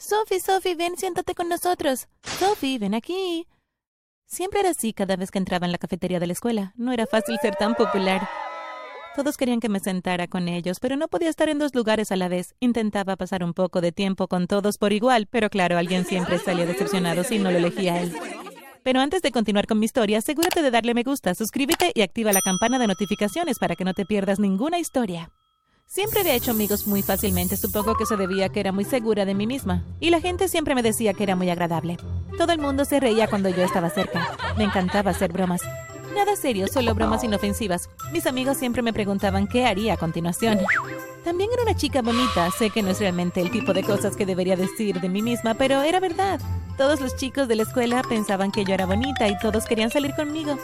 Sophie, 0.00 0.40
Sophie, 0.40 0.74
ven, 0.76 0.96
siéntate 0.96 1.34
con 1.34 1.50
nosotros. 1.50 2.08
Sophie, 2.22 2.78
ven 2.78 2.94
aquí. 2.94 3.46
Siempre 4.26 4.60
era 4.60 4.70
así 4.70 4.94
cada 4.94 5.16
vez 5.16 5.30
que 5.30 5.36
entraba 5.36 5.66
en 5.66 5.72
la 5.72 5.78
cafetería 5.78 6.18
de 6.18 6.26
la 6.26 6.32
escuela. 6.32 6.72
No 6.76 6.92
era 6.92 7.06
fácil 7.06 7.36
ser 7.42 7.54
tan 7.56 7.74
popular. 7.74 8.26
Todos 9.14 9.36
querían 9.36 9.60
que 9.60 9.68
me 9.68 9.78
sentara 9.78 10.26
con 10.26 10.48
ellos, 10.48 10.80
pero 10.80 10.96
no 10.96 11.08
podía 11.08 11.28
estar 11.28 11.50
en 11.50 11.58
dos 11.58 11.74
lugares 11.74 12.10
a 12.12 12.16
la 12.16 12.28
vez. 12.28 12.54
Intentaba 12.60 13.16
pasar 13.16 13.44
un 13.44 13.52
poco 13.52 13.82
de 13.82 13.92
tiempo 13.92 14.26
con 14.26 14.46
todos 14.46 14.78
por 14.78 14.94
igual, 14.94 15.26
pero 15.26 15.50
claro, 15.50 15.76
alguien 15.76 16.06
siempre 16.06 16.38
salía 16.38 16.64
decepcionado 16.64 17.22
si 17.22 17.38
no 17.38 17.50
lo 17.50 17.58
elegía 17.58 17.94
a 17.94 18.00
él. 18.00 18.16
Pero 18.82 19.00
antes 19.00 19.20
de 19.20 19.32
continuar 19.32 19.66
con 19.66 19.78
mi 19.78 19.84
historia, 19.84 20.18
asegúrate 20.18 20.62
de 20.62 20.70
darle 20.70 20.94
me 20.94 21.02
gusta, 21.02 21.34
suscríbete 21.34 21.92
y 21.94 22.00
activa 22.00 22.32
la 22.32 22.40
campana 22.40 22.78
de 22.78 22.86
notificaciones 22.86 23.58
para 23.58 23.76
que 23.76 23.84
no 23.84 23.92
te 23.92 24.06
pierdas 24.06 24.38
ninguna 24.38 24.78
historia. 24.78 25.30
Siempre 25.92 26.20
había 26.20 26.36
hecho 26.36 26.52
amigos 26.52 26.86
muy 26.86 27.02
fácilmente, 27.02 27.56
supongo 27.56 27.96
que 27.96 28.06
se 28.06 28.16
debía 28.16 28.48
que 28.48 28.60
era 28.60 28.70
muy 28.70 28.84
segura 28.84 29.24
de 29.24 29.34
mí 29.34 29.48
misma. 29.48 29.82
Y 29.98 30.10
la 30.10 30.20
gente 30.20 30.46
siempre 30.46 30.76
me 30.76 30.84
decía 30.84 31.14
que 31.14 31.24
era 31.24 31.34
muy 31.34 31.50
agradable. 31.50 31.96
Todo 32.38 32.52
el 32.52 32.60
mundo 32.60 32.84
se 32.84 33.00
reía 33.00 33.26
cuando 33.26 33.48
yo 33.48 33.64
estaba 33.64 33.90
cerca. 33.90 34.24
Me 34.56 34.62
encantaba 34.62 35.10
hacer 35.10 35.32
bromas. 35.32 35.62
Nada 36.14 36.36
serio, 36.36 36.68
solo 36.68 36.94
bromas 36.94 37.24
inofensivas. 37.24 37.90
Mis 38.12 38.26
amigos 38.26 38.56
siempre 38.56 38.82
me 38.82 38.92
preguntaban 38.92 39.48
qué 39.48 39.66
haría 39.66 39.94
a 39.94 39.96
continuación. 39.96 40.60
También 41.24 41.50
era 41.52 41.64
una 41.64 41.74
chica 41.74 42.02
bonita. 42.02 42.48
Sé 42.52 42.70
que 42.70 42.84
no 42.84 42.90
es 42.90 43.00
realmente 43.00 43.40
el 43.40 43.50
tipo 43.50 43.72
de 43.72 43.82
cosas 43.82 44.14
que 44.14 44.26
debería 44.26 44.54
decir 44.54 45.00
de 45.00 45.08
mí 45.08 45.22
misma, 45.22 45.54
pero 45.54 45.82
era 45.82 45.98
verdad. 45.98 46.38
Todos 46.78 47.00
los 47.00 47.16
chicos 47.16 47.48
de 47.48 47.56
la 47.56 47.64
escuela 47.64 48.04
pensaban 48.08 48.52
que 48.52 48.64
yo 48.64 48.74
era 48.74 48.86
bonita 48.86 49.26
y 49.26 49.36
todos 49.40 49.66
querían 49.66 49.90
salir 49.90 50.14
conmigo. 50.14 50.56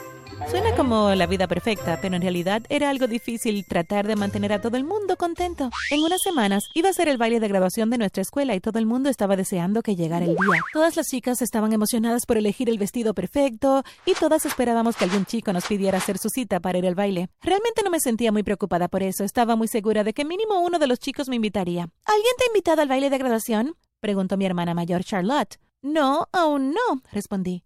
Suena 0.45 0.73
como 0.77 1.13
la 1.13 1.25
vida 1.27 1.45
perfecta, 1.45 1.99
pero 2.01 2.15
en 2.15 2.21
realidad 2.21 2.63
era 2.69 2.89
algo 2.89 3.07
difícil 3.07 3.65
tratar 3.65 4.07
de 4.07 4.15
mantener 4.15 4.53
a 4.53 4.61
todo 4.61 4.77
el 4.77 4.85
mundo 4.85 5.17
contento. 5.17 5.69
En 5.91 6.01
unas 6.03 6.21
semanas 6.21 6.69
iba 6.73 6.89
a 6.89 6.93
ser 6.93 7.09
el 7.09 7.17
baile 7.17 7.41
de 7.41 7.49
graduación 7.49 7.89
de 7.89 7.97
nuestra 7.97 8.21
escuela 8.21 8.55
y 8.55 8.61
todo 8.61 8.79
el 8.79 8.85
mundo 8.85 9.09
estaba 9.09 9.35
deseando 9.35 9.81
que 9.81 9.97
llegara 9.97 10.23
el 10.23 10.35
día. 10.35 10.61
Todas 10.71 10.95
las 10.95 11.07
chicas 11.07 11.41
estaban 11.41 11.73
emocionadas 11.73 12.25
por 12.25 12.37
elegir 12.37 12.69
el 12.69 12.77
vestido 12.77 13.13
perfecto 13.13 13.83
y 14.05 14.13
todas 14.13 14.45
esperábamos 14.45 14.95
que 14.95 15.03
algún 15.03 15.25
chico 15.25 15.51
nos 15.51 15.65
pidiera 15.65 15.97
hacer 15.97 16.17
su 16.17 16.29
cita 16.29 16.61
para 16.61 16.77
ir 16.77 16.87
al 16.87 16.95
baile. 16.95 17.29
Realmente 17.41 17.81
no 17.83 17.89
me 17.89 17.99
sentía 17.99 18.31
muy 18.31 18.43
preocupada 18.43 18.87
por 18.87 19.03
eso, 19.03 19.25
estaba 19.25 19.57
muy 19.57 19.67
segura 19.67 20.05
de 20.05 20.13
que 20.13 20.23
mínimo 20.23 20.61
uno 20.61 20.79
de 20.79 20.87
los 20.87 20.99
chicos 20.99 21.27
me 21.27 21.35
invitaría. 21.35 21.89
¿Alguien 22.05 22.33
te 22.37 22.45
ha 22.45 22.47
invitado 22.47 22.81
al 22.81 22.87
baile 22.87 23.09
de 23.09 23.17
graduación? 23.17 23.75
preguntó 23.99 24.37
mi 24.37 24.45
hermana 24.45 24.73
mayor 24.73 25.03
Charlotte. 25.03 25.59
No, 25.81 26.29
aún 26.31 26.71
no, 26.71 27.01
respondí. 27.11 27.63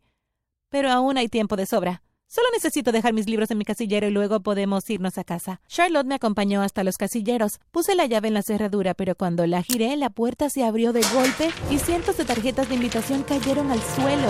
Pero 0.69 0.89
aún 0.89 1.17
hay 1.17 1.27
tiempo 1.27 1.55
de 1.55 1.67
sobra. 1.67 2.01
Solo 2.33 2.47
necesito 2.53 2.93
dejar 2.93 3.11
mis 3.11 3.27
libros 3.27 3.51
en 3.51 3.57
mi 3.57 3.65
casillero 3.65 4.07
y 4.07 4.09
luego 4.09 4.39
podemos 4.39 4.89
irnos 4.89 5.17
a 5.17 5.25
casa. 5.25 5.59
Charlotte 5.67 6.05
me 6.05 6.15
acompañó 6.15 6.61
hasta 6.61 6.85
los 6.85 6.95
casilleros. 6.95 7.59
Puse 7.71 7.93
la 7.93 8.05
llave 8.05 8.29
en 8.29 8.35
la 8.35 8.41
cerradura, 8.41 8.93
pero 8.93 9.15
cuando 9.15 9.45
la 9.47 9.63
giré, 9.63 9.97
la 9.97 10.09
puerta 10.09 10.49
se 10.49 10.63
abrió 10.63 10.93
de 10.93 11.01
golpe 11.13 11.49
y 11.69 11.77
cientos 11.77 12.15
de 12.15 12.23
tarjetas 12.23 12.69
de 12.69 12.75
invitación 12.75 13.23
cayeron 13.23 13.69
al 13.69 13.81
suelo. 13.81 14.29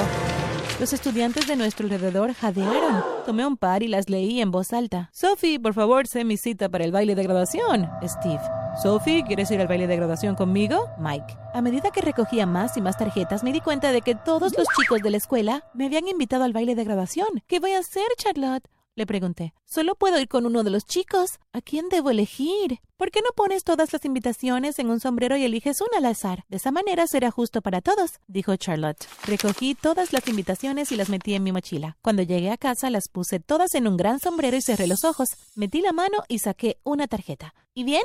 Los 0.81 0.93
estudiantes 0.93 1.45
de 1.45 1.55
nuestro 1.55 1.85
alrededor 1.85 2.33
jadearon. 2.33 3.03
Tomé 3.23 3.45
un 3.45 3.55
par 3.55 3.83
y 3.83 3.87
las 3.87 4.09
leí 4.09 4.41
en 4.41 4.49
voz 4.49 4.73
alta. 4.73 5.11
Sophie, 5.13 5.59
por 5.59 5.75
favor, 5.75 6.07
sé 6.07 6.23
mi 6.23 6.37
cita 6.37 6.69
para 6.69 6.83
el 6.83 6.91
baile 6.91 7.13
de 7.13 7.21
graduación. 7.21 7.87
Steve. 8.03 8.41
Sophie, 8.81 9.23
¿quieres 9.23 9.52
ir 9.52 9.61
al 9.61 9.67
baile 9.67 9.85
de 9.85 9.95
graduación 9.95 10.33
conmigo? 10.33 10.89
Mike. 10.97 11.37
A 11.53 11.61
medida 11.61 11.91
que 11.91 12.02
recogía 12.02 12.47
más 12.47 12.77
y 12.77 12.81
más 12.81 12.97
tarjetas, 12.97 13.43
me 13.43 13.53
di 13.53 13.61
cuenta 13.61 13.91
de 13.91 14.02
que 14.02 14.15
todos 14.15 14.57
los 14.57 14.65
chicos 14.75 15.03
de 15.03 15.11
la 15.11 15.17
escuela 15.17 15.63
me 15.75 15.85
habían 15.85 16.07
invitado 16.07 16.45
al 16.45 16.53
baile 16.53 16.73
de 16.73 16.83
graduación. 16.83 17.27
¿Qué 17.45 17.59
voy 17.59 17.73
a 17.73 17.79
hacer, 17.79 18.07
Charlotte? 18.17 18.67
Le 18.95 19.06
pregunté. 19.06 19.53
Solo 19.66 19.95
puedo 19.95 20.20
ir 20.20 20.28
con 20.28 20.45
uno 20.45 20.64
de 20.64 20.70
los 20.70 20.86
chicos. 20.86 21.39
¿A 21.53 21.61
quién 21.61 21.88
debo 21.88 22.09
elegir? 22.09 22.80
¿Por 22.98 23.09
qué 23.09 23.22
no 23.22 23.30
pones 23.33 23.64
todas 23.64 23.94
las 23.94 24.03
invitaciones 24.03 24.80
en 24.80 24.89
un 24.89 25.00
sombrero 25.00 25.38
y 25.38 25.45
eliges 25.45 25.80
una 25.80 26.00
al 26.00 26.06
azar? 26.06 26.44
De 26.50 26.58
esa 26.58 26.72
manera 26.72 27.08
será 27.08 27.31
justo 27.31 27.61
para 27.61 27.80
todos, 27.81 28.20
dijo 28.28 28.56
Charlotte. 28.58 29.08
Recogí 29.25 29.75
todas 29.75 30.11
las 30.11 30.28
invitaciones 30.28 30.92
y 30.92 30.98
las 30.98 31.08
metí 31.08 31.33
en 31.36 31.44
mi 31.44 31.53
mochila. 31.53 31.98
Cuando 32.02 32.23
llegué 32.23 32.52
a 32.52 32.58
casa 32.58 32.89
las 32.89 33.08
puse 33.08 33.39
todas 33.39 33.75
en 33.75 33.88
un 33.88 33.95
gran 33.95 34.20
sombrero 34.20 34.58
y 34.58 34.61
cerré 34.61 34.88
los 34.88 35.05
ojos. 35.05 35.30
Metí 35.55 35.82
la 35.82 35.94
mano 35.94 36.23
y 36.27 36.39
saqué 36.39 36.77
una 36.83 37.08
tarjeta. 37.08 37.54
¿Y 37.73 37.86
bien? 37.86 38.04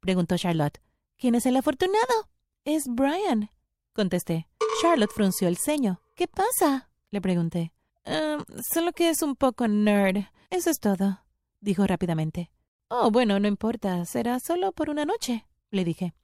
preguntó 0.00 0.38
Charlotte. 0.38 0.80
¿Quién 1.18 1.34
es 1.34 1.44
el 1.44 1.56
afortunado? 1.56 2.28
Es 2.64 2.84
Brian, 2.88 3.50
contesté. 3.92 4.48
Charlotte 4.80 5.12
frunció 5.12 5.46
el 5.46 5.58
ceño. 5.58 6.00
¿Qué 6.16 6.26
pasa? 6.26 6.88
le 7.10 7.20
pregunté. 7.20 7.72
Em, 8.04 8.44
solo 8.72 8.92
que 8.92 9.10
es 9.10 9.22
un 9.22 9.36
poco 9.36 9.68
nerd. 9.68 10.24
Eso 10.50 10.70
es 10.70 10.80
todo, 10.80 11.20
dijo 11.60 11.86
rápidamente. 11.86 12.50
Oh, 12.88 13.10
bueno, 13.10 13.38
no 13.40 13.48
importa. 13.48 14.04
Será 14.04 14.38
solo 14.40 14.72
por 14.72 14.90
una 14.90 15.04
noche, 15.04 15.46
le 15.70 15.84
dije. 15.84 16.14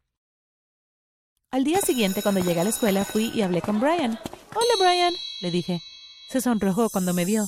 Al 1.50 1.64
día 1.64 1.80
siguiente, 1.80 2.22
cuando 2.22 2.42
llegué 2.42 2.60
a 2.60 2.64
la 2.64 2.70
escuela, 2.70 3.04
fui 3.04 3.30
y 3.34 3.40
hablé 3.40 3.62
con 3.62 3.80
Brian. 3.80 4.18
Hola, 4.54 4.74
Brian, 4.78 5.14
le 5.40 5.50
dije. 5.50 5.80
Se 6.28 6.42
sonrojó 6.42 6.90
cuando 6.90 7.14
me 7.14 7.24
vio. 7.24 7.46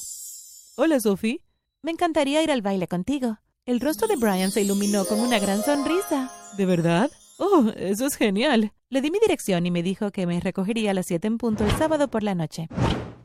Hola, 0.77 0.99
Sophie. 1.01 1.43
Me 1.83 1.91
encantaría 1.91 2.43
ir 2.43 2.51
al 2.51 2.63
baile 2.63 2.89
contigo. 2.89 3.39
El 3.67 3.81
rostro 3.81 4.09
de 4.09 4.17
Brian 4.17 4.51
se 4.51 4.63
iluminó 4.63 5.05
con 5.05 5.21
una 5.21 5.39
gran 5.39 5.63
sonrisa. 5.63 6.33
¿De 6.57 6.65
verdad? 6.65 7.11
Oh, 7.39 7.71
eso 7.77 8.07
es 8.07 8.17
genial. 8.17 8.73
Le 8.89 9.01
di 9.03 9.11
mi 9.11 9.19
dirección 9.19 9.67
y 9.67 9.71
me 9.71 9.83
dijo 9.83 10.11
que 10.13 10.27
me 10.27 10.41
recogería 10.41 10.93
a 10.93 10.95
las 10.95 11.07
siete 11.07 11.27
en 11.27 11.37
punto 11.37 11.65
el 11.65 11.71
sábado 11.73 12.09
por 12.09 12.23
la 12.23 12.35
noche. 12.35 12.69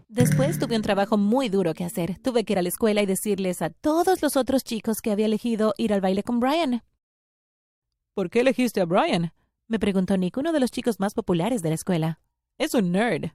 Después 0.07 0.59
tuve 0.59 0.75
un 0.75 0.83
trabajo 0.83 1.17
muy 1.17 1.49
duro 1.49 1.73
que 1.73 1.83
hacer. 1.83 2.19
Tuve 2.19 2.43
que 2.43 2.53
ir 2.53 2.59
a 2.59 2.61
la 2.61 2.69
escuela 2.69 3.01
y 3.01 3.07
decirles 3.07 3.63
a 3.63 3.71
todos 3.71 4.21
los 4.21 4.37
otros 4.37 4.63
chicos 4.63 5.01
que 5.01 5.11
había 5.11 5.25
elegido 5.25 5.73
ir 5.77 5.93
al 5.93 6.01
baile 6.01 6.21
con 6.21 6.39
Brian. 6.39 6.83
¿Por 8.13 8.29
qué 8.29 8.41
elegiste 8.41 8.81
a 8.81 8.85
Brian? 8.85 9.33
me 9.67 9.79
preguntó 9.79 10.15
Nick, 10.15 10.37
uno 10.37 10.53
de 10.53 10.59
los 10.59 10.69
chicos 10.69 10.99
más 10.99 11.15
populares 11.15 11.63
de 11.63 11.69
la 11.69 11.75
escuela. 11.75 12.19
Es 12.59 12.75
un 12.75 12.91
nerd. 12.91 13.31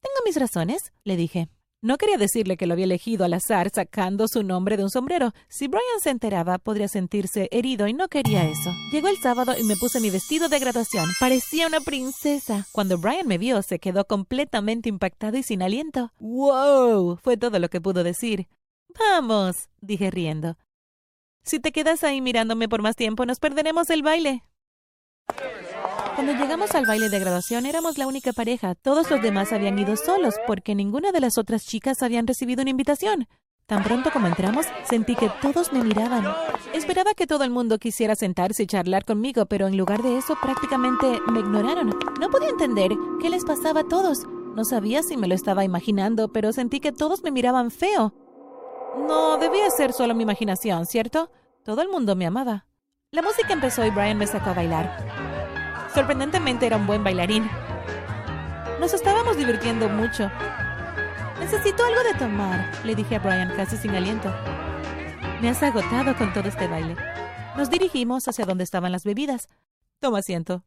Tengo 0.00 0.16
mis 0.24 0.36
razones, 0.36 0.92
le 1.02 1.16
dije. 1.16 1.48
No 1.80 1.96
quería 1.96 2.16
decirle 2.16 2.56
que 2.56 2.66
lo 2.66 2.72
había 2.72 2.86
elegido 2.86 3.24
al 3.24 3.34
azar 3.34 3.70
sacando 3.72 4.26
su 4.26 4.42
nombre 4.42 4.76
de 4.76 4.82
un 4.82 4.90
sombrero. 4.90 5.32
Si 5.48 5.68
Brian 5.68 6.00
se 6.02 6.10
enteraba, 6.10 6.58
podría 6.58 6.88
sentirse 6.88 7.48
herido 7.52 7.86
y 7.86 7.92
no 7.92 8.08
quería 8.08 8.48
eso. 8.48 8.72
Llegó 8.90 9.06
el 9.06 9.16
sábado 9.18 9.54
y 9.56 9.62
me 9.62 9.76
puse 9.76 10.00
mi 10.00 10.10
vestido 10.10 10.48
de 10.48 10.58
graduación. 10.58 11.08
Parecía 11.20 11.68
una 11.68 11.78
princesa. 11.78 12.66
Cuando 12.72 12.98
Brian 12.98 13.28
me 13.28 13.38
vio, 13.38 13.62
se 13.62 13.78
quedó 13.78 14.06
completamente 14.06 14.88
impactado 14.88 15.36
y 15.36 15.44
sin 15.44 15.62
aliento. 15.62 16.10
¡Wow! 16.18 17.18
Fue 17.22 17.36
todo 17.36 17.60
lo 17.60 17.68
que 17.68 17.80
pudo 17.80 18.02
decir. 18.02 18.48
Vamos, 18.98 19.68
dije 19.80 20.10
riendo. 20.10 20.56
Si 21.44 21.60
te 21.60 21.70
quedas 21.70 22.02
ahí 22.02 22.20
mirándome 22.20 22.68
por 22.68 22.82
más 22.82 22.96
tiempo, 22.96 23.24
nos 23.24 23.38
perderemos 23.38 23.88
el 23.90 24.02
baile. 24.02 24.42
Cuando 26.18 26.32
llegamos 26.32 26.74
al 26.74 26.84
baile 26.84 27.10
de 27.10 27.20
graduación 27.20 27.64
éramos 27.64 27.96
la 27.96 28.08
única 28.08 28.32
pareja. 28.32 28.74
Todos 28.74 29.08
los 29.08 29.22
demás 29.22 29.52
habían 29.52 29.78
ido 29.78 29.94
solos 29.96 30.34
porque 30.48 30.74
ninguna 30.74 31.12
de 31.12 31.20
las 31.20 31.38
otras 31.38 31.64
chicas 31.64 32.02
habían 32.02 32.26
recibido 32.26 32.62
una 32.62 32.72
invitación. 32.72 33.28
Tan 33.66 33.84
pronto 33.84 34.10
como 34.10 34.26
entramos, 34.26 34.66
sentí 34.82 35.14
que 35.14 35.30
todos 35.40 35.72
me 35.72 35.84
miraban. 35.84 36.24
Esperaba 36.74 37.14
que 37.14 37.28
todo 37.28 37.44
el 37.44 37.50
mundo 37.50 37.78
quisiera 37.78 38.16
sentarse 38.16 38.64
y 38.64 38.66
charlar 38.66 39.04
conmigo, 39.04 39.46
pero 39.46 39.68
en 39.68 39.76
lugar 39.76 40.02
de 40.02 40.18
eso 40.18 40.36
prácticamente 40.42 41.20
me 41.30 41.38
ignoraron. 41.38 41.96
No 42.20 42.30
podía 42.30 42.48
entender 42.48 42.90
qué 43.20 43.30
les 43.30 43.44
pasaba 43.44 43.82
a 43.82 43.88
todos. 43.88 44.24
No 44.56 44.64
sabía 44.64 45.04
si 45.04 45.16
me 45.16 45.28
lo 45.28 45.36
estaba 45.36 45.62
imaginando, 45.62 46.32
pero 46.32 46.52
sentí 46.52 46.80
que 46.80 46.90
todos 46.90 47.22
me 47.22 47.30
miraban 47.30 47.70
feo. 47.70 48.12
No 49.06 49.38
debía 49.38 49.70
ser 49.70 49.92
solo 49.92 50.16
mi 50.16 50.24
imaginación, 50.24 50.84
¿cierto? 50.84 51.30
Todo 51.62 51.80
el 51.80 51.88
mundo 51.88 52.16
me 52.16 52.26
amaba. 52.26 52.66
La 53.12 53.22
música 53.22 53.52
empezó 53.52 53.86
y 53.86 53.90
Brian 53.90 54.18
me 54.18 54.26
sacó 54.26 54.50
a 54.50 54.54
bailar. 54.54 55.17
Sorprendentemente 55.94 56.66
era 56.66 56.76
un 56.76 56.86
buen 56.86 57.02
bailarín. 57.02 57.48
Nos 58.80 58.94
estábamos 58.94 59.36
divirtiendo 59.36 59.88
mucho. 59.88 60.30
Necesito 61.40 61.84
algo 61.84 62.02
de 62.02 62.18
tomar, 62.18 62.70
le 62.84 62.94
dije 62.94 63.16
a 63.16 63.18
Brian 63.20 63.52
casi 63.56 63.76
sin 63.76 63.92
aliento. 63.92 64.32
Me 65.40 65.48
has 65.48 65.62
agotado 65.62 66.16
con 66.16 66.32
todo 66.32 66.48
este 66.48 66.66
baile. 66.66 66.96
Nos 67.56 67.70
dirigimos 67.70 68.28
hacia 68.28 68.44
donde 68.44 68.64
estaban 68.64 68.92
las 68.92 69.04
bebidas. 69.04 69.48
Toma 70.00 70.18
asiento. 70.18 70.64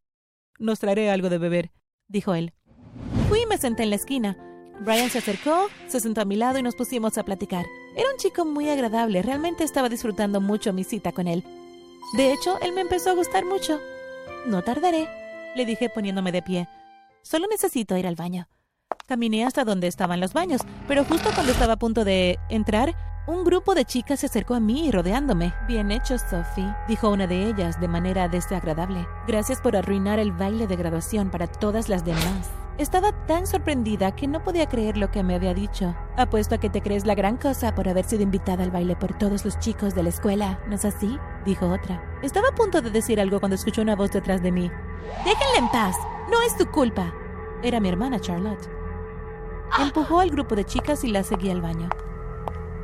Nos 0.60 0.80
traeré 0.80 1.10
algo 1.10 1.30
de 1.30 1.38
beber, 1.38 1.72
dijo 2.08 2.34
él. 2.34 2.54
Fui 3.30 3.42
y 3.42 3.46
me 3.46 3.58
senté 3.58 3.84
en 3.84 3.90
la 3.90 3.96
esquina. 3.96 4.38
Brian 4.82 5.10
se 5.10 5.20
acercó, 5.20 5.68
se 5.88 6.00
sentó 6.00 6.22
a 6.22 6.26
mi 6.26 6.36
lado 6.36 6.58
y 6.58 6.64
nos 6.64 6.76
pusimos 6.76 7.18
a 7.18 7.24
platicar. 7.24 7.66
Era 7.96 8.10
un 8.10 8.18
chico 8.18 8.46
muy 8.46 8.70
agradable, 8.70 9.22
realmente 9.22 9.64
estaba 9.64 9.90
disfrutando 9.90 10.42
mucho 10.42 10.74
mi 10.74 10.84
cita 10.84 11.12
con 11.12 11.28
él. 11.28 11.44
De 12.14 12.34
hecho, 12.34 12.60
él 12.62 12.74
me 12.74 12.82
empezó 12.82 13.12
a 13.12 13.16
gustar 13.16 13.46
mucho. 13.46 13.80
No 14.46 14.64
tardaré, 14.64 15.08
le 15.56 15.66
dije 15.66 15.90
poniéndome 15.90 16.32
de 16.32 16.42
pie. 16.42 16.68
Solo 17.22 17.46
necesito 17.50 17.96
ir 17.98 18.08
al 18.08 18.16
baño. 18.16 18.48
Caminé 19.08 19.46
hasta 19.46 19.64
donde 19.64 19.88
estaban 19.88 20.20
los 20.20 20.34
baños, 20.34 20.62
pero 20.88 21.06
justo 21.06 21.30
cuando 21.36 21.52
estaba 21.52 21.74
a 21.74 21.80
punto 21.80 22.04
de 22.04 22.40
entrar, 22.50 22.96
un 23.28 23.44
grupo 23.44 23.76
de 23.76 23.86
chicas 23.86 24.22
se 24.22 24.26
acercó 24.26 24.56
a 24.56 24.60
mí 24.60 24.90
rodeándome. 24.90 25.54
Bien 25.68 25.92
hecho, 25.92 26.18
Sophie, 26.18 26.76
dijo 26.88 27.10
una 27.10 27.28
de 27.28 27.46
ellas 27.46 27.80
de 27.80 27.88
manera 27.88 28.28
desagradable. 28.28 29.06
Gracias 29.28 29.62
por 29.62 29.76
arruinar 29.76 30.18
el 30.18 30.32
baile 30.32 30.66
de 30.66 30.76
graduación 30.76 31.30
para 31.30 31.46
todas 31.46 31.88
las 31.88 32.04
demás. 32.04 32.50
Estaba 32.80 33.12
tan 33.28 33.46
sorprendida 33.46 34.16
que 34.16 34.28
no 34.28 34.44
podía 34.44 34.66
creer 34.66 34.98
lo 34.98 35.12
que 35.12 35.22
me 35.22 35.36
había 35.36 35.54
dicho. 35.54 35.96
Apuesto 36.18 36.56
a 36.56 36.58
que 36.58 36.70
te 36.70 36.82
crees 36.82 37.06
la 37.06 37.14
gran 37.14 37.38
cosa 37.38 37.76
por 37.76 37.88
haber 37.88 38.06
sido 38.06 38.24
invitada 38.24 38.64
al 38.64 38.72
baile 38.72 38.96
por 38.96 39.16
todos 39.16 39.46
los 39.46 39.60
chicos 39.60 39.94
de 39.94 40.02
la 40.02 40.10
escuela, 40.10 40.60
¿no 40.68 40.76
es 40.76 40.86
así? 40.86 41.20
Dijo 41.46 41.68
otra. 41.68 42.20
Estaba 42.22 42.50
a 42.50 42.56
punto 42.56 42.82
de 42.82 42.90
decir 42.90 43.20
algo 43.20 43.40
cuando 43.40 43.56
escuchó 43.56 43.82
una 43.82 43.96
voz 43.96 44.12
detrás 44.12 44.42
de 44.42 44.52
mí. 44.52 44.72
Déjenla 45.26 45.58
en 45.58 45.70
paz. 45.70 45.96
No 46.30 46.42
es 46.42 46.56
tu 46.58 46.66
culpa. 46.70 47.14
Era 47.64 47.80
mi 47.80 47.90
hermana 47.90 48.20
Charlotte. 48.20 48.70
Empujó 49.80 50.20
al 50.20 50.30
grupo 50.30 50.56
de 50.56 50.66
chicas 50.66 51.04
y 51.04 51.08
la 51.08 51.24
seguí 51.24 51.50
al 51.50 51.62
baño. 51.62 51.90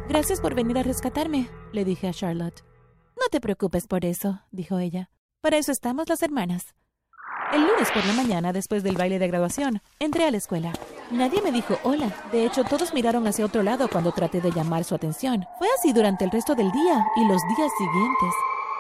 Gracias 0.08 0.40
por 0.40 0.56
venir 0.56 0.78
a 0.78 0.84
rescatarme, 0.84 1.50
le 1.74 1.84
dije 1.84 2.08
a 2.08 2.14
Charlotte. 2.14 2.64
No 3.20 3.28
te 3.30 3.42
preocupes 3.42 3.88
por 3.88 4.06
eso, 4.06 4.42
dijo 4.52 4.80
ella. 4.80 5.10
Para 5.42 5.58
eso 5.58 5.72
estamos 5.72 6.08
las 6.08 6.22
hermanas. 6.24 6.76
El 7.52 7.62
lunes 7.62 7.92
por 7.92 8.06
la 8.06 8.14
mañana, 8.14 8.54
después 8.54 8.84
del 8.84 8.96
baile 8.96 9.20
de 9.20 9.28
graduación, 9.28 9.82
entré 10.00 10.26
a 10.26 10.32
la 10.32 10.38
escuela. 10.38 10.74
Nadie 11.12 11.42
me 11.42 11.52
dijo 11.52 11.78
hola. 11.84 12.14
De 12.32 12.46
hecho, 12.46 12.64
todos 12.66 12.94
miraron 12.94 13.26
hacia 13.28 13.46
otro 13.46 13.64
lado 13.64 13.88
cuando 13.88 14.12
traté 14.12 14.42
de 14.42 14.52
llamar 14.52 14.84
su 14.84 14.94
atención. 14.94 15.46
Fue 15.58 15.68
así 15.78 15.94
durante 15.94 16.26
el 16.26 16.32
resto 16.32 16.54
del 16.54 16.72
día 16.72 17.06
y 17.16 17.26
los 17.26 17.42
días 17.56 17.72
siguientes. 17.78 18.34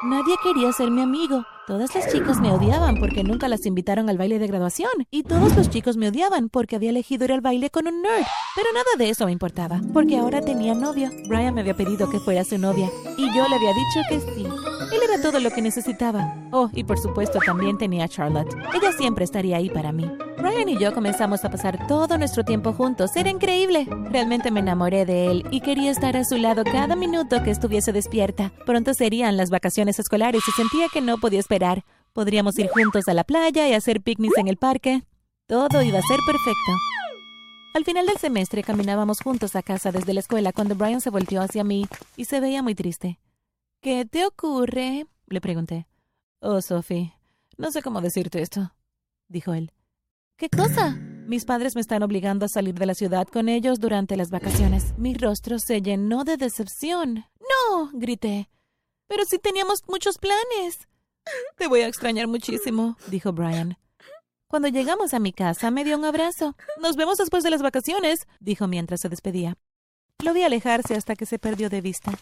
Nadie 0.03 0.35
quería 0.44 0.71
ser 0.74 0.91
mi 0.91 1.01
amigo. 1.01 1.44
Todas 1.65 1.95
las 1.95 2.12
chicas 2.12 2.39
me 2.39 2.51
odiaban 2.51 3.00
porque 3.00 3.24
nunca 3.24 3.47
las 3.47 3.65
invitaron 3.65 4.09
al 4.09 4.18
baile 4.18 4.39
de 4.39 4.47
graduación. 4.47 4.91
Y 5.09 5.24
todos 5.24 5.56
los 5.56 5.69
chicos 5.69 5.97
me 5.97 6.09
odiaban 6.09 6.50
porque 6.50 6.75
había 6.75 6.91
elegido 6.91 7.25
ir 7.25 7.33
al 7.33 7.41
baile 7.41 7.69
con 7.69 7.88
un 7.88 8.01
nerd. 8.01 8.25
Pero 8.56 8.68
nada 8.74 8.85
de 8.97 9.09
eso 9.09 9.25
me 9.25 9.31
importaba, 9.31 9.81
porque 9.94 10.18
ahora 10.18 10.41
tenía 10.41 10.75
novio. 10.75 11.09
Brian 11.27 11.53
me 11.56 11.62
había 11.62 11.75
pedido 11.75 12.09
que 12.09 12.19
fuera 12.19 12.44
su 12.44 12.57
novia. 12.57 12.89
Y 13.18 13.25
yo 13.35 13.47
le 13.47 13.56
había 13.56 13.74
dicho 13.74 14.00
que 14.09 14.19
sí. 14.19 14.76
Él 14.92 15.01
era 15.04 15.22
todo 15.22 15.39
lo 15.39 15.51
que 15.51 15.62
necesitaba. 15.62 16.36
Oh, 16.51 16.69
y 16.74 16.84
por 16.84 16.98
supuesto 16.98 17.39
también 17.45 17.78
tenía 17.78 18.06
a 18.06 18.07
Charlotte. 18.07 18.56
Ella 18.74 18.92
siempre 18.94 19.25
estaría 19.25 19.57
ahí 19.57 19.69
para 19.69 19.92
mí. 19.92 20.10
Brian 20.38 20.69
y 20.69 20.78
yo 20.78 20.94
comenzamos 20.94 21.44
a 21.44 21.50
pasar 21.50 21.88
todo 21.88 22.18
nuestro 22.18 22.44
tiempo 22.44 22.74
juntos. 22.74 23.16
Era 23.16 23.30
increíble. 23.30 23.88
Realmente 24.10 24.51
me 24.51 24.62
enamoré 24.62 25.06
de 25.06 25.28
él 25.28 25.45
y 25.51 25.62
quería 25.62 25.92
estar 25.92 26.16
a 26.16 26.24
su 26.24 26.38
lado 26.38 26.63
cada 26.63 26.95
minuto 26.95 27.44
que 27.44 27.51
estuviese 27.51 27.92
despierta. 27.92 28.51
Pronto 28.66 28.94
serían 28.94 29.36
las 29.36 29.50
vacaciones 29.50 30.00
escolares 30.00 30.42
y 30.48 30.51
sentía 30.51 30.88
que 30.92 31.01
no 31.01 31.18
podía 31.18 31.39
esperar. 31.39 31.84
Podríamos 32.13 32.57
ir 32.57 32.69
juntos 32.69 33.07
a 33.07 33.13
la 33.13 33.24
playa 33.24 33.68
y 33.68 33.74
hacer 33.74 34.01
picnics 34.01 34.38
en 34.38 34.48
el 34.48 34.57
parque. 34.57 35.04
Todo 35.48 35.81
iba 35.81 36.00
a 36.00 36.01
ser 36.01 36.19
perfecto. 36.25 36.72
Al 37.74 37.86
final 37.86 38.07
del 38.07 38.18
semestre 38.18 38.63
caminábamos 38.63 39.19
juntos 39.22 39.56
a 39.56 39.62
casa 39.62 39.92
desde 39.92 40.13
la 40.13 40.22
escuela 40.22 40.51
cuando 40.51 40.75
Brian 40.75 41.01
se 41.01 41.10
volteó 41.10 41.42
hacia 41.42 41.63
mí 41.63 41.88
y 42.16 42.25
se 42.25 42.39
veía 42.39 42.63
muy 42.63 42.74
triste. 42.74 43.19
¿Qué 43.81 44.06
te 44.06 44.25
ocurre? 44.25 45.06
le 45.27 45.41
pregunté. 45.41 45.88
Oh, 46.39 46.62
Sophie, 46.62 47.13
no 47.57 47.71
sé 47.71 47.81
cómo 47.81 48.01
decirte 48.01 48.41
esto, 48.41 48.74
dijo 49.27 49.53
él. 49.53 49.71
¿Qué 50.35 50.50
cosa? 50.50 50.95
Mis 51.27 51.45
padres 51.45 51.75
me 51.75 51.81
están 51.81 52.03
obligando 52.03 52.45
a 52.45 52.50
salir 52.50 52.75
de 52.75 52.85
la 52.85 52.94
ciudad 52.94 53.27
con 53.27 53.50
ellos 53.50 53.79
durante 53.79 54.15
las 54.15 54.29
vacaciones. 54.29 54.97
Mi 54.97 55.13
rostro 55.13 55.59
se 55.59 55.81
llenó 55.81 56.24
de 56.24 56.38
decepción. 56.38 57.25
No, 57.39 57.89
grité. 57.94 58.50
Pero 59.07 59.25
si 59.25 59.39
teníamos 59.39 59.81
muchos 59.88 60.18
planes. 60.18 60.88
Te 61.57 61.68
voy 61.68 61.81
a 61.81 61.88
extrañar 61.88 62.27
muchísimo, 62.27 62.97
dijo 63.07 63.33
Brian. 63.33 63.77
Cuando 64.47 64.69
llegamos 64.69 65.13
a 65.13 65.19
mi 65.19 65.33
casa, 65.33 65.71
me 65.71 65.83
dio 65.83 65.97
un 65.97 66.06
abrazo. 66.06 66.56
Nos 66.81 66.95
vemos 66.95 67.18
después 67.18 67.44
de 67.44 67.50
las 67.50 67.62
vacaciones, 67.62 68.27
dijo 68.39 68.68
mientras 68.68 69.01
se 69.01 69.09
despedía. 69.09 69.57
Lo 70.24 70.33
vi 70.33 70.44
alejarse 70.44 70.95
hasta 70.95 71.15
que 71.15 71.25
se 71.25 71.39
perdió 71.39 71.69
de 71.69 71.81
vista. 71.81 72.13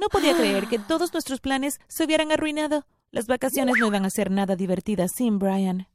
No 0.00 0.08
podía 0.08 0.36
creer 0.36 0.66
que 0.68 0.78
todos 0.88 1.12
nuestros 1.12 1.40
planes 1.40 1.80
se 1.88 2.04
hubieran 2.04 2.32
arruinado. 2.32 2.86
Las 3.10 3.26
vacaciones 3.26 3.76
no 3.78 3.86
iban 3.86 4.04
a 4.04 4.10
ser 4.10 4.30
nada 4.30 4.56
divertidas 4.56 5.12
sin 5.12 5.38
Brian. 5.38 5.88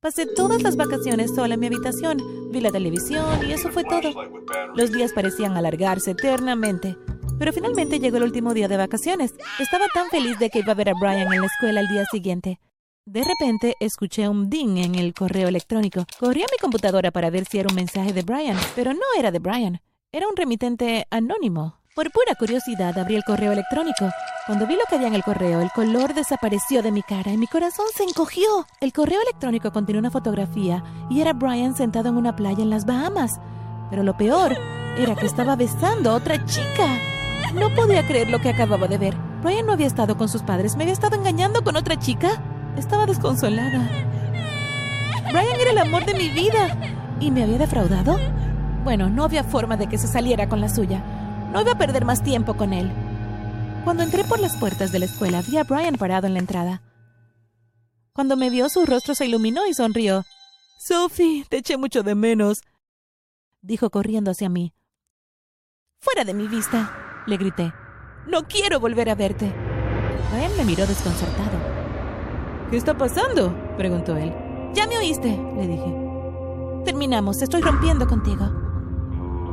Pasé 0.00 0.26
todas 0.26 0.62
las 0.62 0.76
vacaciones 0.76 1.34
sola 1.34 1.54
en 1.54 1.60
mi 1.60 1.66
habitación, 1.66 2.18
vi 2.52 2.60
la 2.60 2.70
televisión 2.70 3.44
y 3.48 3.52
eso 3.52 3.70
fue 3.70 3.82
todo. 3.82 4.12
Los 4.76 4.92
días 4.92 5.12
parecían 5.12 5.56
alargarse 5.56 6.12
eternamente, 6.12 6.96
pero 7.36 7.52
finalmente 7.52 7.98
llegó 7.98 8.18
el 8.18 8.22
último 8.22 8.54
día 8.54 8.68
de 8.68 8.76
vacaciones. 8.76 9.34
Estaba 9.58 9.86
tan 9.92 10.08
feliz 10.08 10.38
de 10.38 10.50
que 10.50 10.60
iba 10.60 10.70
a 10.70 10.76
ver 10.76 10.90
a 10.90 10.94
Brian 10.94 11.32
en 11.32 11.40
la 11.40 11.46
escuela 11.46 11.80
al 11.80 11.88
día 11.88 12.04
siguiente. 12.12 12.60
De 13.06 13.24
repente 13.24 13.74
escuché 13.80 14.28
un 14.28 14.48
ding 14.48 14.76
en 14.76 14.94
el 14.94 15.14
correo 15.14 15.48
electrónico. 15.48 16.04
Corrí 16.20 16.42
a 16.42 16.52
mi 16.52 16.58
computadora 16.60 17.10
para 17.10 17.30
ver 17.30 17.46
si 17.46 17.58
era 17.58 17.68
un 17.68 17.74
mensaje 17.74 18.12
de 18.12 18.22
Brian, 18.22 18.56
pero 18.76 18.92
no 18.92 19.00
era 19.18 19.32
de 19.32 19.40
Brian. 19.40 19.80
Era 20.12 20.28
un 20.28 20.36
remitente 20.36 21.06
anónimo. 21.10 21.77
Por 21.98 22.12
pura 22.12 22.36
curiosidad 22.36 22.96
abrí 22.96 23.16
el 23.16 23.24
correo 23.24 23.50
electrónico. 23.50 24.08
Cuando 24.46 24.68
vi 24.68 24.74
lo 24.74 24.82
que 24.88 24.94
había 24.94 25.08
en 25.08 25.16
el 25.16 25.24
correo, 25.24 25.60
el 25.60 25.72
color 25.72 26.14
desapareció 26.14 26.80
de 26.80 26.92
mi 26.92 27.02
cara 27.02 27.32
y 27.32 27.36
mi 27.36 27.48
corazón 27.48 27.86
se 27.92 28.04
encogió. 28.04 28.68
El 28.80 28.92
correo 28.92 29.20
electrónico 29.20 29.72
contenía 29.72 29.98
una 29.98 30.12
fotografía 30.12 30.84
y 31.10 31.20
era 31.20 31.32
Brian 31.32 31.74
sentado 31.74 32.10
en 32.10 32.16
una 32.16 32.36
playa 32.36 32.62
en 32.62 32.70
las 32.70 32.86
Bahamas. 32.86 33.40
Pero 33.90 34.04
lo 34.04 34.16
peor 34.16 34.56
era 34.96 35.16
que 35.16 35.26
estaba 35.26 35.56
besando 35.56 36.12
a 36.12 36.14
otra 36.14 36.44
chica. 36.44 36.86
No 37.54 37.68
podía 37.74 38.06
creer 38.06 38.30
lo 38.30 38.38
que 38.38 38.50
acababa 38.50 38.86
de 38.86 38.98
ver. 38.98 39.16
Brian 39.42 39.66
no 39.66 39.72
había 39.72 39.88
estado 39.88 40.16
con 40.16 40.28
sus 40.28 40.42
padres, 40.42 40.76
me 40.76 40.84
había 40.84 40.92
estado 40.92 41.16
engañando 41.16 41.64
con 41.64 41.74
otra 41.74 41.98
chica. 41.98 42.40
Estaba 42.76 43.06
desconsolada. 43.06 43.90
Brian 45.32 45.60
era 45.60 45.72
el 45.72 45.78
amor 45.78 46.04
de 46.04 46.14
mi 46.14 46.28
vida. 46.28 46.76
¿Y 47.18 47.32
me 47.32 47.42
había 47.42 47.58
defraudado? 47.58 48.20
Bueno, 48.84 49.10
no 49.10 49.24
había 49.24 49.42
forma 49.42 49.76
de 49.76 49.88
que 49.88 49.98
se 49.98 50.06
saliera 50.06 50.48
con 50.48 50.60
la 50.60 50.68
suya. 50.68 51.02
No 51.52 51.60
iba 51.62 51.72
a 51.72 51.78
perder 51.78 52.04
más 52.04 52.22
tiempo 52.22 52.56
con 52.56 52.72
él. 52.72 52.90
Cuando 53.84 54.02
entré 54.02 54.24
por 54.24 54.38
las 54.38 54.56
puertas 54.56 54.92
de 54.92 54.98
la 54.98 55.06
escuela, 55.06 55.42
vi 55.42 55.56
a 55.56 55.64
Brian 55.64 55.96
parado 55.96 56.26
en 56.26 56.34
la 56.34 56.40
entrada. 56.40 56.82
Cuando 58.12 58.36
me 58.36 58.50
vio, 58.50 58.68
su 58.68 58.84
rostro 58.84 59.14
se 59.14 59.26
iluminó 59.26 59.66
y 59.66 59.74
sonrió. 59.74 60.24
Sophie, 60.78 61.44
te 61.48 61.58
eché 61.58 61.76
mucho 61.76 62.02
de 62.02 62.14
menos, 62.14 62.62
dijo 63.62 63.90
corriendo 63.90 64.30
hacia 64.30 64.48
mí. 64.48 64.74
Fuera 66.00 66.24
de 66.24 66.34
mi 66.34 66.48
vista, 66.48 67.24
le 67.26 67.36
grité. 67.36 67.72
No 68.26 68.46
quiero 68.46 68.78
volver 68.78 69.08
a 69.08 69.14
verte. 69.14 69.52
Brian 70.30 70.54
me 70.56 70.64
miró 70.64 70.86
desconcertado. 70.86 71.58
¿Qué 72.70 72.76
está 72.76 72.96
pasando? 72.96 73.54
preguntó 73.76 74.16
él. 74.16 74.34
Ya 74.74 74.86
me 74.86 74.98
oíste, 74.98 75.28
le 75.56 75.66
dije. 75.66 75.94
Terminamos, 76.84 77.40
estoy 77.40 77.62
rompiendo 77.62 78.06
contigo. 78.06 78.67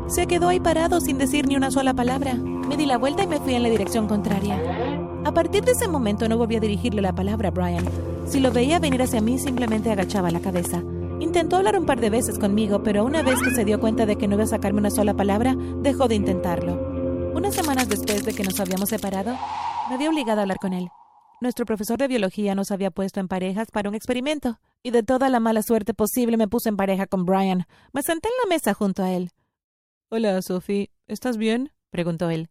Se 0.08 0.28
quedó 0.28 0.50
ahí 0.50 0.60
parado 0.60 1.02
sin 1.02 1.18
decir 1.18 1.48
ni 1.48 1.56
una 1.56 1.72
sola 1.72 1.94
palabra. 1.94 2.36
Me 2.36 2.78
di 2.78 2.86
la 2.86 2.98
vuelta 2.98 3.24
y 3.24 3.28
me 3.28 3.40
fui 3.40 3.56
en 3.56 3.64
la 3.64 3.70
dirección 3.70 4.08
contraria. 4.08 4.62
A 5.24 5.34
partir 5.34 5.64
de 5.64 5.72
ese 5.72 5.88
momento 5.88 6.30
no 6.30 6.38
volví 6.38 6.56
a 6.56 6.60
dirigirle 6.60 7.02
la 7.02 7.16
palabra 7.16 7.50
a 7.50 7.52
Brian. 7.52 7.86
Si 8.28 8.40
lo 8.40 8.52
veía 8.52 8.78
venir 8.80 9.02
hacia 9.02 9.20
mí, 9.20 9.40
simplemente 9.40 9.92
agachaba 9.92 10.30
la 10.30 10.40
cabeza. 10.40 10.84
Intentó 11.20 11.56
hablar 11.56 11.80
un 11.80 11.88
par 11.88 12.00
de 12.00 12.12
veces 12.12 12.38
conmigo, 12.38 12.84
pero 12.84 13.04
una 13.04 13.24
vez 13.24 13.42
que 13.42 13.50
se 13.50 13.66
dio 13.66 13.80
cuenta 13.80 14.06
de 14.06 14.16
que 14.16 14.28
no 14.28 14.36
iba 14.36 14.44
a 14.44 14.48
sacarme 14.48 14.80
una 14.80 14.92
sola 14.92 15.16
palabra, 15.16 15.56
dejó 15.82 16.08
de 16.08 16.16
intentarlo. 16.16 17.32
Unas 17.34 17.56
semanas 17.56 17.90
después 17.90 18.24
de 18.24 18.34
que 18.34 18.44
nos 18.44 18.60
habíamos 18.60 18.90
separado, 18.90 19.36
me 19.90 19.96
había 19.96 20.10
obligado 20.10 20.40
a 20.40 20.44
hablar 20.44 20.58
con 20.60 20.74
él. 20.74 20.90
Nuestro 21.42 21.66
profesor 21.66 21.98
de 21.98 22.08
biología 22.08 22.54
nos 22.54 22.72
había 22.72 22.92
puesto 22.92 23.20
en 23.20 23.28
parejas 23.28 23.70
para 23.72 23.90
un 23.90 23.96
experimento, 23.96 24.60
y 24.84 24.92
de 24.92 25.04
toda 25.04 25.30
la 25.30 25.40
mala 25.40 25.64
suerte 25.64 25.94
posible 25.94 26.38
me 26.38 26.48
puse 26.48 26.70
en 26.70 26.78
pareja 26.78 27.08
con 27.08 27.26
Brian. 27.26 27.66
Me 27.92 28.04
senté 28.04 28.30
en 28.30 28.50
la 28.50 28.56
mesa 28.56 28.74
junto 28.74 29.04
a 29.04 29.12
él. 29.12 29.32
Hola, 30.10 30.40
Sophie. 30.44 30.92
¿Estás 31.08 31.36
bien? 31.36 31.72
preguntó 31.90 32.30
él. 32.30 32.50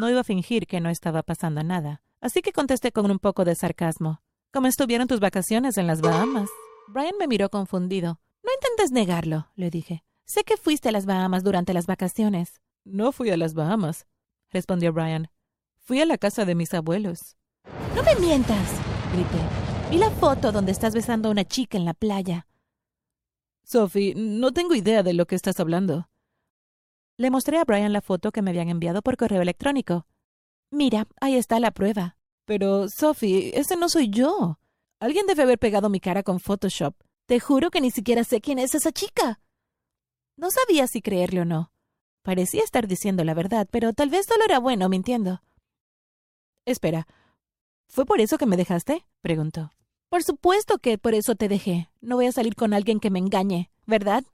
No 0.00 0.08
iba 0.08 0.20
a 0.20 0.24
fingir 0.24 0.66
que 0.66 0.80
no 0.80 0.88
estaba 0.88 1.22
pasando 1.22 1.62
nada, 1.62 2.00
así 2.22 2.40
que 2.40 2.52
contesté 2.52 2.90
con 2.90 3.10
un 3.10 3.18
poco 3.18 3.44
de 3.44 3.54
sarcasmo. 3.54 4.22
¿Cómo 4.50 4.66
estuvieron 4.66 5.06
tus 5.06 5.20
vacaciones 5.20 5.76
en 5.76 5.86
las 5.86 6.00
Bahamas? 6.00 6.48
Brian 6.88 7.14
me 7.18 7.28
miró 7.28 7.50
confundido. 7.50 8.18
No 8.42 8.50
intentes 8.54 8.92
negarlo, 8.92 9.48
le 9.56 9.68
dije. 9.68 10.04
Sé 10.24 10.42
que 10.44 10.56
fuiste 10.56 10.88
a 10.88 10.92
las 10.92 11.04
Bahamas 11.04 11.44
durante 11.44 11.74
las 11.74 11.86
vacaciones. 11.86 12.62
No 12.84 13.12
fui 13.12 13.28
a 13.28 13.36
las 13.36 13.52
Bahamas, 13.52 14.06
respondió 14.50 14.94
Brian. 14.94 15.28
Fui 15.78 16.00
a 16.00 16.06
la 16.06 16.16
casa 16.16 16.46
de 16.46 16.54
mis 16.54 16.72
abuelos. 16.72 17.36
No 17.94 18.02
me 18.04 18.14
mientas, 18.16 18.70
grité. 19.12 19.90
Vi 19.90 19.98
la 19.98 20.10
foto 20.10 20.50
donde 20.50 20.72
estás 20.72 20.94
besando 20.94 21.28
a 21.28 21.32
una 21.32 21.44
chica 21.44 21.76
en 21.76 21.84
la 21.84 21.92
playa. 21.92 22.46
Sophie, 23.64 24.14
no 24.16 24.52
tengo 24.52 24.74
idea 24.74 25.02
de 25.02 25.12
lo 25.12 25.26
que 25.26 25.34
estás 25.34 25.60
hablando. 25.60 26.08
Le 27.18 27.30
mostré 27.30 27.58
a 27.58 27.64
Brian 27.64 27.92
la 27.92 28.02
foto 28.02 28.30
que 28.30 28.42
me 28.42 28.50
habían 28.50 28.68
enviado 28.68 29.00
por 29.00 29.16
correo 29.16 29.40
electrónico. 29.40 30.06
Mira, 30.70 31.06
ahí 31.20 31.36
está 31.36 31.58
la 31.60 31.70
prueba. 31.70 32.18
Pero, 32.44 32.88
Sophie, 32.88 33.58
ese 33.58 33.76
no 33.76 33.88
soy 33.88 34.10
yo. 34.10 34.58
Alguien 35.00 35.26
debe 35.26 35.42
haber 35.42 35.58
pegado 35.58 35.88
mi 35.88 35.98
cara 35.98 36.22
con 36.22 36.40
Photoshop. 36.40 36.94
Te 37.26 37.40
juro 37.40 37.70
que 37.70 37.80
ni 37.80 37.90
siquiera 37.90 38.22
sé 38.22 38.40
quién 38.40 38.58
es 38.58 38.74
esa 38.74 38.92
chica. 38.92 39.40
No 40.36 40.50
sabía 40.50 40.86
si 40.86 41.00
creerle 41.00 41.40
o 41.40 41.44
no. 41.46 41.72
Parecía 42.22 42.62
estar 42.62 42.86
diciendo 42.86 43.24
la 43.24 43.32
verdad, 43.32 43.66
pero 43.70 43.94
tal 43.94 44.10
vez 44.10 44.26
solo 44.26 44.44
era 44.44 44.58
bueno 44.58 44.88
mintiendo. 44.88 45.40
Espera, 46.66 47.06
¿fue 47.88 48.04
por 48.04 48.20
eso 48.20 48.36
que 48.36 48.46
me 48.46 48.56
dejaste? 48.56 49.06
preguntó. 49.22 49.70
Por 50.10 50.22
supuesto 50.22 50.78
que 50.78 50.98
por 50.98 51.14
eso 51.14 51.34
te 51.34 51.48
dejé. 51.48 51.88
No 52.00 52.16
voy 52.16 52.26
a 52.26 52.32
salir 52.32 52.54
con 52.56 52.74
alguien 52.74 53.00
que 53.00 53.10
me 53.10 53.18
engañe, 53.20 53.70
¿verdad? 53.86 54.24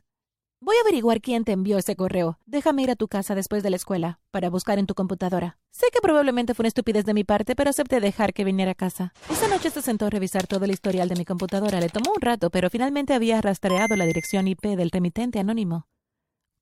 Voy 0.64 0.76
a 0.76 0.82
averiguar 0.82 1.20
quién 1.20 1.42
te 1.42 1.50
envió 1.50 1.76
ese 1.76 1.96
correo. 1.96 2.38
Déjame 2.46 2.84
ir 2.84 2.92
a 2.92 2.94
tu 2.94 3.08
casa 3.08 3.34
después 3.34 3.64
de 3.64 3.70
la 3.70 3.74
escuela, 3.74 4.20
para 4.30 4.48
buscar 4.48 4.78
en 4.78 4.86
tu 4.86 4.94
computadora. 4.94 5.58
Sé 5.72 5.86
que 5.92 5.98
probablemente 6.00 6.54
fue 6.54 6.62
una 6.62 6.68
estupidez 6.68 7.04
de 7.04 7.14
mi 7.14 7.24
parte, 7.24 7.56
pero 7.56 7.70
acepté 7.70 7.98
dejar 7.98 8.32
que 8.32 8.44
viniera 8.44 8.70
a 8.70 8.76
casa. 8.76 9.12
Esa 9.28 9.48
noche 9.48 9.70
se 9.70 9.82
sentó 9.82 10.06
a 10.06 10.10
revisar 10.10 10.46
todo 10.46 10.64
el 10.64 10.70
historial 10.70 11.08
de 11.08 11.16
mi 11.16 11.24
computadora. 11.24 11.80
Le 11.80 11.88
tomó 11.88 12.12
un 12.14 12.20
rato, 12.20 12.48
pero 12.50 12.70
finalmente 12.70 13.12
había 13.12 13.40
rastreado 13.40 13.96
la 13.96 14.06
dirección 14.06 14.46
IP 14.46 14.62
del 14.76 14.92
remitente 14.92 15.40
anónimo. 15.40 15.88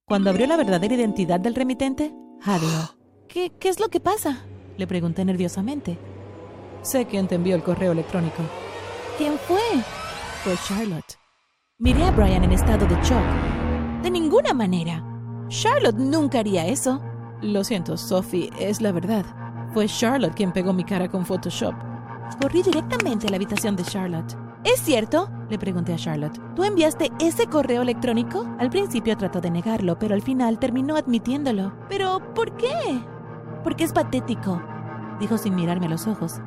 Cuando 0.06 0.30
abrió 0.30 0.46
la 0.46 0.56
verdadera 0.56 0.94
identidad 0.94 1.38
del 1.38 1.54
remitente, 1.54 2.10
jadeó. 2.40 2.96
¿Qué, 3.28 3.52
¿Qué 3.60 3.68
es 3.68 3.80
lo 3.80 3.90
que 3.90 4.00
pasa? 4.00 4.46
Le 4.78 4.86
pregunté 4.86 5.26
nerviosamente. 5.26 5.98
Sé 6.80 7.04
quién 7.04 7.28
te 7.28 7.34
envió 7.34 7.54
el 7.54 7.62
correo 7.62 7.92
electrónico. 7.92 8.44
¿Quién 9.18 9.38
fue? 9.38 9.60
Fue 10.42 10.54
Charlotte. 10.66 11.18
Miré 11.76 12.02
a 12.04 12.10
Brian 12.12 12.44
en 12.44 12.52
estado 12.52 12.86
de 12.86 12.94
shock. 13.02 13.59
De 14.02 14.10
ninguna 14.10 14.54
manera. 14.54 15.04
Charlotte 15.48 15.98
nunca 15.98 16.38
haría 16.38 16.66
eso. 16.66 17.00
Lo 17.42 17.64
siento, 17.64 17.96
Sophie, 17.96 18.50
es 18.58 18.80
la 18.80 18.92
verdad. 18.92 19.24
Fue 19.74 19.86
Charlotte 19.86 20.34
quien 20.34 20.52
pegó 20.52 20.72
mi 20.72 20.84
cara 20.84 21.08
con 21.08 21.26
Photoshop. 21.26 21.74
Corrí 22.40 22.62
directamente 22.62 23.26
a 23.26 23.30
la 23.30 23.36
habitación 23.36 23.76
de 23.76 23.82
Charlotte. 23.84 24.36
¿Es 24.64 24.80
cierto? 24.80 25.30
Le 25.48 25.58
pregunté 25.58 25.92
a 25.94 25.96
Charlotte. 25.96 26.40
¿Tú 26.54 26.64
enviaste 26.64 27.10
ese 27.18 27.46
correo 27.46 27.82
electrónico? 27.82 28.46
Al 28.58 28.70
principio 28.70 29.16
trató 29.16 29.40
de 29.40 29.50
negarlo, 29.50 29.98
pero 29.98 30.14
al 30.14 30.22
final 30.22 30.58
terminó 30.58 30.96
admitiéndolo. 30.96 31.72
¿Pero 31.88 32.20
por 32.34 32.56
qué? 32.56 33.00
Porque 33.64 33.84
es 33.84 33.92
patético, 33.92 34.62
dijo 35.18 35.38
sin 35.38 35.54
mirarme 35.54 35.86
a 35.86 35.90
los 35.90 36.06
ojos. 36.06 36.40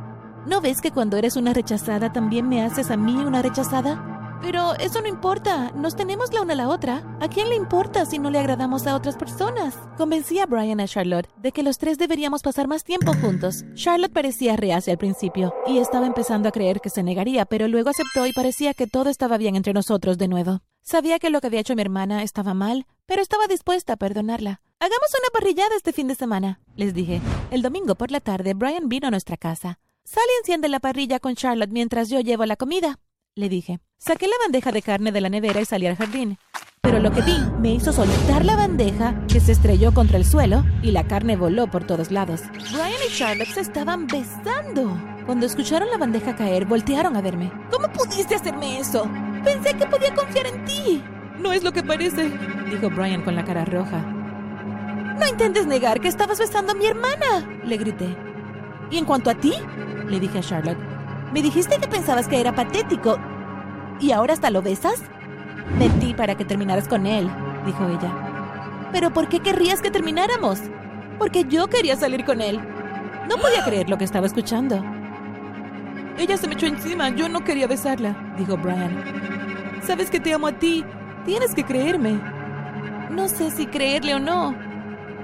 ¿No 0.46 0.62
ves 0.62 0.82
que 0.82 0.92
cuando 0.92 1.18
eres 1.18 1.38
una 1.38 1.54
rechazada 1.54 2.12
también 2.12 2.48
me 2.48 2.62
haces 2.64 2.92
a 2.92 2.98
mí 2.98 3.16
una 3.16 3.42
rechazada? 3.42 4.12
Pero 4.44 4.74
eso 4.78 5.00
no 5.00 5.08
importa, 5.08 5.72
nos 5.72 5.96
tenemos 5.96 6.34
la 6.34 6.42
una 6.42 6.52
a 6.52 6.58
la 6.58 6.68
otra. 6.68 7.02
¿A 7.22 7.30
quién 7.30 7.48
le 7.48 7.56
importa 7.56 8.06
si 8.06 8.20
no 8.20 8.30
le 8.30 8.40
agradamos 8.40 8.86
a 8.86 8.94
otras 8.94 9.16
personas? 9.16 9.74
Convencí 9.96 10.38
a 10.40 10.46
Brian 10.46 10.82
a 10.82 10.86
Charlotte 10.86 11.30
de 11.38 11.54
que 11.54 11.64
los 11.64 11.78
tres 11.78 11.98
deberíamos 11.98 12.42
pasar 12.42 12.68
más 12.68 12.84
tiempo 12.84 13.14
juntos. 13.14 13.64
Charlotte 13.74 14.12
parecía 14.12 14.58
reacia 14.58 14.92
al 14.92 14.98
principio 14.98 15.54
y 15.66 15.78
estaba 15.78 16.08
empezando 16.08 16.50
a 16.50 16.52
creer 16.52 16.82
que 16.82 16.90
se 16.90 17.04
negaría, 17.04 17.46
pero 17.46 17.70
luego 17.70 17.90
aceptó 17.90 18.28
y 18.28 18.34
parecía 18.34 18.74
que 18.74 18.86
todo 18.86 19.10
estaba 19.10 19.38
bien 19.38 19.56
entre 19.56 19.72
nosotros 19.72 20.18
de 20.18 20.28
nuevo. 20.28 20.60
Sabía 20.82 21.20
que 21.20 21.30
lo 21.30 21.40
que 21.40 21.48
había 21.48 21.62
hecho 21.62 21.76
mi 21.76 21.82
hermana 21.82 22.22
estaba 22.22 22.54
mal, 22.54 22.86
pero 23.06 23.22
estaba 23.22 23.48
dispuesta 23.48 23.94
a 23.94 23.98
perdonarla. 23.98 24.60
Hagamos 24.82 25.10
una 25.18 25.40
parrillada 25.40 25.74
este 25.78 25.94
fin 25.94 26.10
de 26.10 26.16
semana, 26.16 26.60
les 26.76 26.94
dije. 26.94 27.22
El 27.50 27.62
domingo 27.62 27.96
por 27.96 28.12
la 28.12 28.20
tarde, 28.20 28.56
Brian 28.56 28.90
vino 28.90 29.08
a 29.08 29.12
nuestra 29.12 29.38
casa. 29.38 29.80
Sal 30.04 30.24
y 30.28 30.40
enciende 30.42 30.68
la 30.68 30.82
parrilla 30.82 31.22
con 31.22 31.36
Charlotte 31.36 31.72
mientras 31.72 32.10
yo 32.10 32.20
llevo 32.20 32.46
la 32.46 32.58
comida 32.58 33.00
le 33.36 33.50
dije. 33.50 33.80
Saqué 33.98 34.28
la 34.28 34.36
bandeja 34.44 34.72
de 34.72 34.82
carne 34.82 35.12
de 35.12 35.22
la 35.22 35.30
nevera 35.30 35.62
y 35.62 35.66
salí 35.66 35.88
al 35.88 35.96
jardín. 35.96 36.38
Pero 36.82 37.00
lo 37.00 37.12
que 37.12 37.22
vi 37.22 37.38
me 37.60 37.74
hizo 37.74 37.94
soltar 37.94 38.44
la 38.44 38.56
bandeja, 38.56 39.16
que 39.28 39.40
se 39.40 39.54
estrelló 39.54 39.94
contra 39.94 40.18
el 40.18 40.25
suelo 40.25 40.66
y 40.82 40.92
la 40.92 41.08
carne 41.08 41.38
voló 41.38 41.68
por 41.68 41.86
todos 41.86 42.12
lados. 42.12 42.42
Brian 42.72 42.92
y 43.08 43.12
Charlotte 43.13 43.54
se 43.54 43.62
estaban 43.62 44.08
besando. 44.08 45.00
Cuando 45.25 45.46
escucharon 45.46 45.90
la 45.90 45.98
bandeja 45.98 46.36
caer, 46.36 46.66
voltearon 46.66 47.16
a 47.16 47.22
verme. 47.22 47.52
¿Cómo 47.72 47.88
pudiste 47.92 48.36
hacerme 48.36 48.80
eso? 48.80 49.10
Pensé 49.44 49.74
que 49.75 49.86
podía 49.86 50.13
confiar 50.13 50.48
en 50.48 50.66
ti. 50.66 51.02
No 51.40 51.54
es 51.54 51.63
lo 51.63 51.72
que 51.72 51.84
parece, 51.84 52.30
dijo 52.70 52.90
Brian 52.90 53.24
con 53.24 53.36
la 53.36 53.46
cara 53.46 53.63
roja. 53.63 54.00
No 55.18 55.28
intentes 55.28 55.66
negar 55.66 56.02
que 56.02 56.10
estabas 56.10 56.40
besando 56.40 56.74
a 56.74 56.75
mi 56.75 56.86
hermana, 56.86 57.62
le 57.63 57.78
grité. 57.78 58.16
¿Y 58.92 58.98
en 58.98 59.06
cuanto 59.06 59.30
a 59.30 59.36
ti? 59.36 59.54
le 60.10 60.20
dije 60.20 60.40
a 60.40 60.42
Charlotte. 60.42 60.93
Me 61.34 61.42
dijiste 61.42 61.80
que 61.80 61.88
pensabas 61.88 62.28
que 62.28 62.40
era 62.40 62.54
patético. 62.54 63.18
¿Y 64.00 64.12
ahora 64.12 64.34
hasta 64.34 64.52
lo 64.52 64.62
besas? 64.62 65.02
Mentí 65.80 66.13
para 66.13 66.36
que 66.36 66.46
terminaras 66.46 66.88
con 66.88 67.08
él, 67.08 67.28
dijo 67.66 67.88
ella. 67.88 68.90
¿Pero 68.92 69.12
por 69.12 69.28
qué 69.28 69.40
querrías 69.40 69.82
que 69.82 69.90
termináramos? 69.90 70.60
Porque 71.18 71.46
yo 71.46 71.68
quería 71.70 71.96
salir 71.96 72.24
con 72.24 72.40
él. 72.40 72.60
No 73.28 73.38
podía 73.38 73.63
creer 73.66 73.90
lo 73.90 73.98
que 73.98 74.04
estaba 74.04 74.28
escuchando. 74.28 74.84
Ella 76.20 76.38
se 76.38 76.48
me 76.48 76.54
echó 76.54 76.68
encima. 76.68 77.10
Yo 77.10 77.28
no 77.28 77.44
quería 77.44 77.66
besarla, 77.66 78.36
dijo 78.38 78.56
Brian. 78.56 79.82
Sabes 79.82 80.12
que 80.12 80.20
te 80.20 80.34
amo 80.34 80.46
a 80.46 80.60
ti. 80.60 80.86
Tienes 81.25 81.56
que 81.56 81.63
creerme. 81.63 82.20
No 83.10 83.28
sé 83.28 83.50
si 83.50 83.66
creerle 83.66 84.13
o 84.13 84.20
no. 84.20 84.56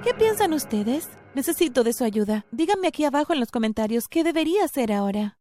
¿Qué 0.04 0.16
piensan 0.16 0.54
ustedes? 0.54 1.08
Necesito 1.36 1.84
de 1.84 1.94
su 1.94 2.04
ayuda. 2.04 2.48
Díganme 2.50 2.88
aquí 2.88 3.06
abajo 3.06 3.34
en 3.34 3.39
los 3.39 3.51
comentarios 3.51 4.08
qué 4.08 4.24
debería 4.24 4.66
hacer 4.66 4.92
ahora. 4.92 5.36